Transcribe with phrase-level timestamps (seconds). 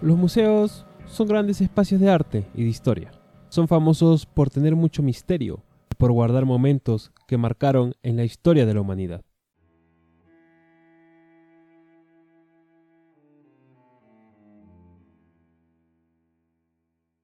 [0.00, 3.10] Los museos son grandes espacios de arte y de historia.
[3.48, 8.64] Son famosos por tener mucho misterio y por guardar momentos que marcaron en la historia
[8.64, 9.24] de la humanidad.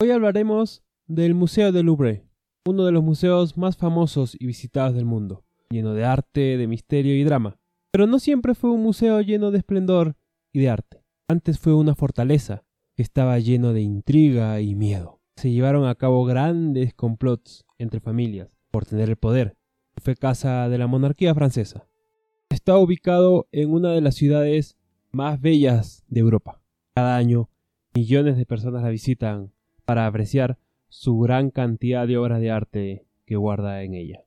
[0.00, 2.24] Hoy hablaremos del Museo del Louvre,
[2.66, 7.14] uno de los museos más famosos y visitados del mundo, lleno de arte, de misterio
[7.14, 7.60] y drama.
[7.92, 10.16] Pero no siempre fue un museo lleno de esplendor
[10.52, 11.05] y de arte.
[11.28, 12.62] Antes fue una fortaleza
[12.94, 15.20] que estaba lleno de intriga y miedo.
[15.34, 19.56] Se llevaron a cabo grandes complots entre familias por tener el poder.
[19.96, 21.88] Fue casa de la monarquía francesa.
[22.48, 24.78] Está ubicado en una de las ciudades
[25.10, 26.62] más bellas de Europa.
[26.94, 27.50] Cada año
[27.92, 29.52] millones de personas la visitan
[29.84, 30.58] para apreciar
[30.88, 34.22] su gran cantidad de obras de arte que guarda en ella.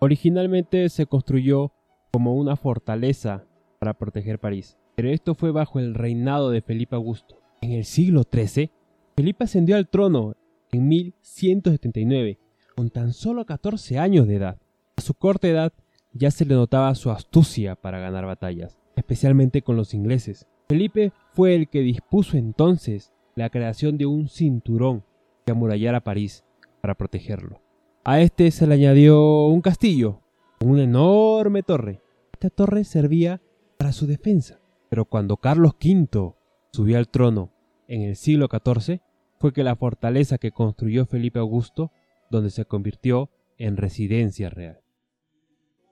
[0.00, 1.72] Originalmente se construyó
[2.10, 3.44] como una fortaleza
[3.78, 7.40] para proteger París, pero esto fue bajo el reinado de Felipe Augusto.
[7.60, 8.70] En el siglo XIII,
[9.16, 10.34] Felipe ascendió al trono
[10.72, 12.38] en 1179,
[12.76, 14.58] con tan solo 14 años de edad.
[14.96, 15.72] A su corta edad
[16.12, 20.46] ya se le notaba su astucia para ganar batallas, especialmente con los ingleses.
[20.68, 25.04] Felipe fue el que dispuso entonces la creación de un cinturón
[25.44, 26.44] que amurallara París
[26.80, 27.60] para protegerlo.
[28.04, 30.20] A este se le añadió un castillo,
[30.60, 32.00] una enorme torre.
[32.32, 33.40] Esta torre servía
[33.78, 36.34] para su defensa, pero cuando Carlos V
[36.72, 37.52] subió al trono
[37.86, 39.00] en el siglo XIV,
[39.38, 41.90] fue que la fortaleza que construyó Felipe Augusto,
[42.30, 44.80] donde se convirtió en residencia real.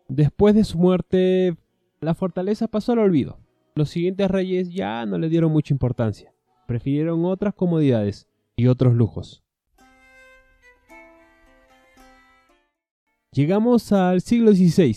[0.08, 1.56] Después de su muerte,
[2.00, 3.38] la fortaleza pasó al olvido.
[3.74, 9.42] Los siguientes reyes ya no le dieron mucha importancia prefirieron otras comodidades y otros lujos.
[13.32, 14.96] Llegamos al siglo XVI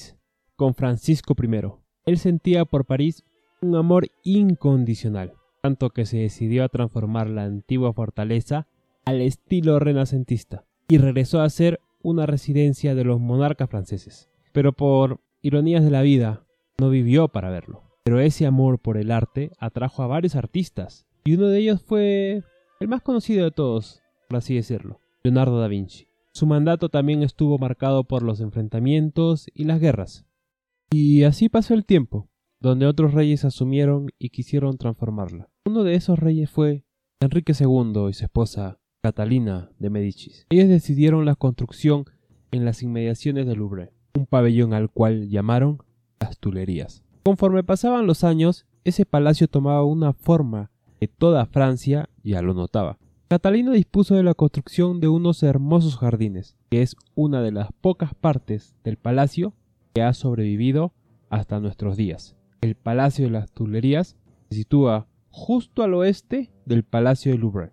[0.56, 1.89] con Francisco I.
[2.10, 3.24] Él sentía por París
[3.62, 8.66] un amor incondicional, tanto que se decidió a transformar la antigua fortaleza
[9.06, 14.28] al estilo renacentista y regresó a ser una residencia de los monarcas franceses.
[14.54, 16.48] Pero por ironías de la vida,
[16.80, 17.84] no vivió para verlo.
[18.04, 22.42] Pero ese amor por el arte atrajo a varios artistas, y uno de ellos fue
[22.80, 26.08] el más conocido de todos, por así decirlo, Leonardo da Vinci.
[26.32, 30.26] Su mandato también estuvo marcado por los enfrentamientos y las guerras.
[30.92, 32.30] Y así pasó el tiempo,
[32.60, 35.50] donde otros reyes asumieron y quisieron transformarla.
[35.66, 36.84] Uno de esos reyes fue
[37.22, 40.48] Enrique II y su esposa Catalina de Medicis.
[40.50, 42.06] Ellos decidieron la construcción
[42.52, 45.78] en las inmediaciones del Louvre, un pabellón al cual llamaron
[46.20, 47.04] las Tulerías.
[47.24, 52.98] Conforme pasaban los años, ese palacio tomaba una forma que toda Francia ya lo notaba.
[53.28, 58.16] Catalina dispuso de la construcción de unos hermosos jardines, que es una de las pocas
[58.16, 59.54] partes del palacio
[59.94, 60.94] que ha sobrevivido
[61.30, 62.36] hasta nuestros días.
[62.62, 64.18] El Palacio de las Tuilerías
[64.50, 67.72] se sitúa justo al oeste del Palacio de Louvre.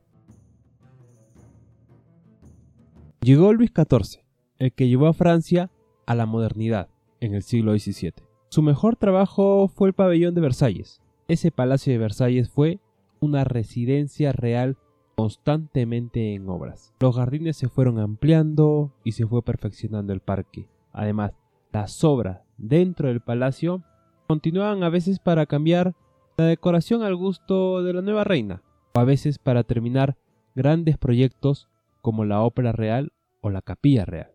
[3.20, 4.22] Llegó Luis XIV,
[4.58, 5.70] el que llevó a Francia
[6.06, 6.88] a la modernidad
[7.20, 8.12] en el siglo XVII.
[8.48, 11.02] Su mejor trabajo fue el pabellón de Versalles.
[11.26, 12.78] Ese palacio de Versalles fue
[13.20, 14.76] una residencia real
[15.16, 16.94] constantemente en obras.
[17.00, 20.68] Los jardines se fueron ampliando y se fue perfeccionando el parque.
[20.92, 21.32] Además,
[21.76, 23.84] las obras dentro del palacio
[24.26, 25.94] continuaban a veces para cambiar
[26.38, 28.62] la decoración al gusto de la nueva reina,
[28.94, 30.16] o a veces para terminar
[30.54, 31.68] grandes proyectos
[32.00, 34.30] como la Ópera Real o la Capilla Real.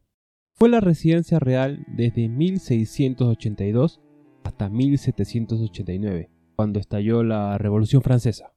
[0.54, 4.02] Fue la residencia real desde 1682
[4.44, 8.54] hasta 1789, cuando estalló la Revolución Francesa.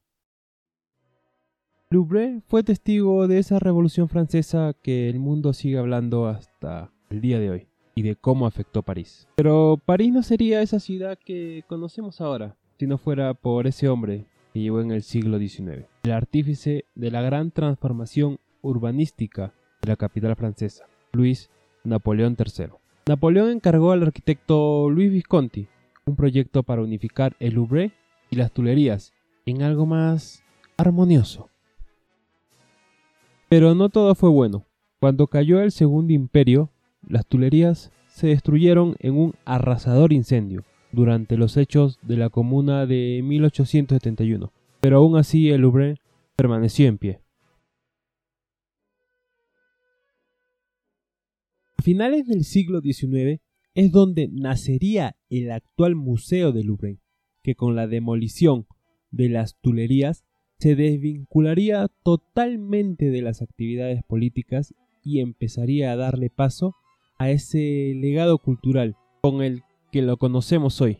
[1.89, 7.39] Louvre fue testigo de esa revolución francesa que el mundo sigue hablando hasta el día
[7.39, 9.27] de hoy y de cómo afectó París.
[9.35, 14.25] Pero París no sería esa ciudad que conocemos ahora si no fuera por ese hombre
[14.53, 19.95] que llegó en el siglo XIX, el artífice de la gran transformación urbanística de la
[19.95, 21.49] capital francesa, Luis
[21.83, 22.71] Napoleón III.
[23.07, 25.67] Napoleón encargó al arquitecto Luis Visconti
[26.05, 27.91] un proyecto para unificar el Louvre
[28.29, 29.13] y las Tuilerías
[29.45, 30.43] en algo más
[30.77, 31.49] armonioso.
[33.47, 34.65] Pero no todo fue bueno.
[34.99, 36.71] Cuando cayó el Segundo Imperio,
[37.07, 43.21] las Tuilerías se destruyeron en un arrasador incendio durante los hechos de la Comuna de
[43.23, 45.97] 1871, pero aún así el Louvre
[46.35, 47.21] permaneció en pie.
[51.77, 53.41] A finales del siglo XIX
[53.73, 56.99] es donde nacería el actual Museo del Louvre,
[57.43, 58.65] que con la demolición
[59.11, 60.23] de las Tuilerías
[60.57, 64.73] se desvincularía totalmente de las actividades políticas
[65.03, 66.75] y empezaría a darle paso
[67.17, 70.99] a ese legado cultural con el que lo conocemos hoy.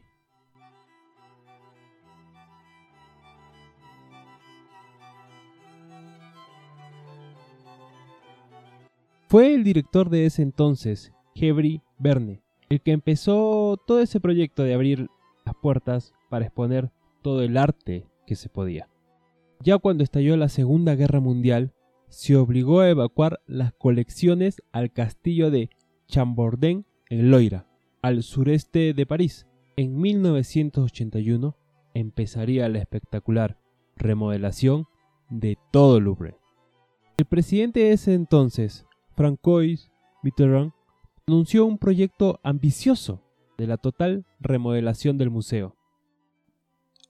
[9.27, 14.73] Fue el director de ese entonces, Hebri Verne, el que empezó todo ese proyecto de
[14.73, 15.09] abrir
[15.45, 16.91] las puertas para exponer
[17.21, 18.87] todo el arte que se podía.
[19.61, 21.73] Ya cuando estalló la Segunda Guerra Mundial,
[22.07, 25.69] se obligó a evacuar las colecciones al castillo de
[26.07, 27.67] Chambordin en Loira,
[28.01, 29.47] al sureste de París.
[29.75, 31.55] En 1981
[31.93, 33.57] empezaría la espectacular
[33.95, 34.85] remodelación
[35.29, 36.35] de todo Louvre.
[37.17, 38.85] El presidente de ese entonces,
[39.15, 39.91] Francois
[40.21, 40.71] Mitterrand,
[41.27, 43.21] anunció un proyecto ambicioso
[43.57, 45.75] de la total remodelación del museo.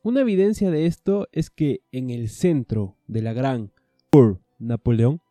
[0.03, 3.71] Una evidencia de esto es que en el centro de la gran
[4.11, 5.21] Cour Napoleón,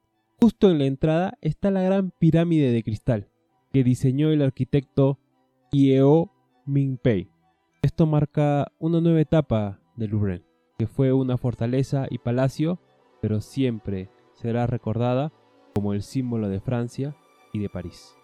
[0.40, 3.28] justo en la entrada está la gran pirámide de cristal
[3.74, 5.18] que diseñó el arquitecto
[5.72, 6.30] Yeo
[6.64, 7.28] Ming-pei.
[7.82, 10.44] Esto marca una nueva etapa del Louvre,
[10.78, 12.78] que fue una fortaleza y palacio,
[13.20, 15.32] pero siempre será recordada
[15.74, 17.16] como el símbolo de Francia
[17.52, 18.16] y de París.